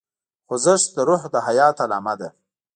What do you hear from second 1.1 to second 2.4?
د حیات علامه ده.